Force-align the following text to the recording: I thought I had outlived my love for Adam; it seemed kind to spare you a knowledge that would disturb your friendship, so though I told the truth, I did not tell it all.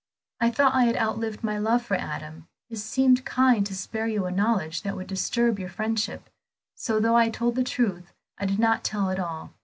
I 0.39 0.49
thought 0.49 0.73
I 0.73 0.85
had 0.85 0.97
outlived 0.97 1.43
my 1.43 1.59
love 1.59 1.83
for 1.83 1.93
Adam; 1.93 2.47
it 2.71 2.77
seemed 2.77 3.23
kind 3.23 3.63
to 3.67 3.75
spare 3.75 4.07
you 4.07 4.25
a 4.25 4.31
knowledge 4.31 4.81
that 4.81 4.95
would 4.95 5.05
disturb 5.05 5.59
your 5.59 5.69
friendship, 5.69 6.27
so 6.73 6.99
though 6.99 7.15
I 7.15 7.29
told 7.29 7.53
the 7.53 7.63
truth, 7.63 8.11
I 8.39 8.47
did 8.47 8.57
not 8.57 8.83
tell 8.83 9.11
it 9.11 9.19
all. 9.19 9.53